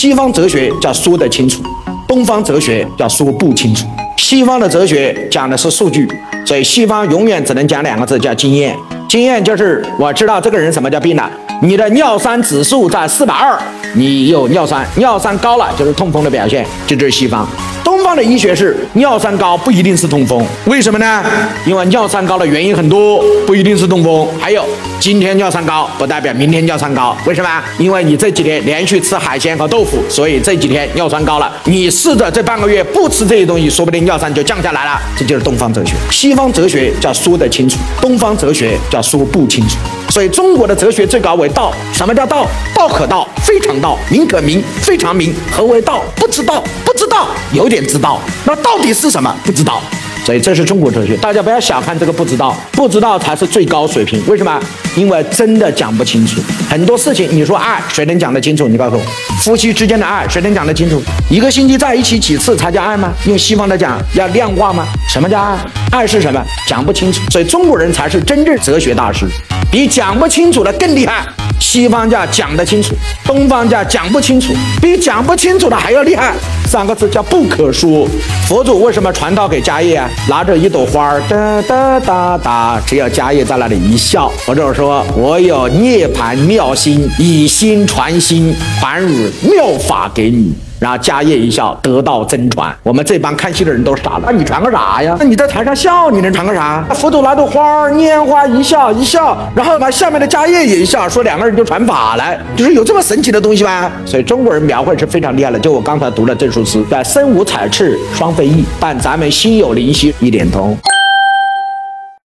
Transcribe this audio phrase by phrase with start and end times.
[0.00, 1.60] 西方哲学叫说得清楚，
[2.06, 3.84] 东方哲学叫说不清楚。
[4.16, 6.08] 西方的哲学讲的是数据，
[6.46, 8.76] 所以西方永远只能讲两个字，叫经验。
[9.08, 11.28] 经验就是我知道这个人什么叫病了。
[11.62, 13.60] 你的尿酸指数在四百二，
[13.94, 17.44] 你有尿酸，尿酸高了就是痛风的表现，这就是西方。
[17.98, 21.20] 东方的医学是尿酸高不一定是痛风，为什么呢？
[21.66, 24.28] 因为尿酸高的原因很多，不一定是痛风。
[24.38, 24.64] 还有
[25.00, 27.50] 今天尿酸高不代表明天尿酸高，为什么？
[27.76, 31.52] 因为你这几天连续吃海鲜和豆腐，所以这几天尿酸高了。
[31.64, 35.00] 你试着这半个月不吃这些东西，说不定尿酸就降下来了。
[35.16, 35.94] 这就是东方哲学。
[36.12, 39.76] 西方哲学叫说得清楚，东方哲学叫说不清楚。
[40.10, 41.72] 所以中国的哲学最高为道。
[41.92, 42.46] 什么叫道？
[42.74, 45.34] 道可道，非常道；名可名，非常名。
[45.50, 46.02] 何为道？
[46.16, 48.20] 不知道，不知道，有点知道。
[48.44, 49.34] 那到底是什么？
[49.44, 49.80] 不知道。
[50.24, 54.22] 所以这是中国哲学，大家不要小看这个不知道，不知道才是最高水平。
[54.26, 54.60] 为什么？
[54.94, 57.28] 因为真的讲不清楚很多事情。
[57.30, 58.68] 你说爱，谁能讲得清楚？
[58.68, 59.02] 你告诉我，
[59.42, 61.00] 夫妻之间的爱，谁能讲得清楚？
[61.30, 63.12] 一个星期在一起几次才叫爱吗？
[63.26, 64.86] 用西方的讲，要量化吗？
[65.08, 65.58] 什么叫爱？
[65.92, 66.44] 爱是什么？
[66.66, 67.22] 讲不清楚。
[67.30, 69.26] 所以中国人才是真正哲学大师，
[69.70, 71.26] 比讲不清楚的更厉害。
[71.60, 72.94] 西方叫讲得清楚，
[73.24, 76.32] 东方叫讲不清楚，比讲不清楚的还要厉害。
[76.68, 78.06] 三个字叫不可说。
[78.46, 80.06] 佛祖为什么传道给迦叶啊？
[80.28, 92.74] 拿着一朵花儿，哒哒哒哒，只要迦叶在那里一笑，佛祖说：“我有涅盘妙心，以心传心，传汝妙法给你。”然后迦叶一笑，得道真传。
[92.82, 94.22] 我们这帮看戏的人都傻了。
[94.26, 95.16] 那你传个啥呀？
[95.18, 96.84] 那你在台上笑，你能传个啥？
[96.90, 102.24] 佛祖拿朵花，拈花一笑，一笑，然后把下面的迦叶也一笑，说两个人就传法了。
[102.56, 103.90] 就是有这么神奇的东西吗？
[104.04, 105.58] 所以中国人描绘是非常厉害的。
[105.58, 110.76] 就我刚才读的这首诗，叫“身无彩翅双飞翼，但咱们心有灵犀一点通”。